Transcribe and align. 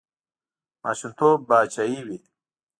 ماشومتوب 0.83 1.37
پاچاهي 1.47 1.99
وي. 2.07 2.17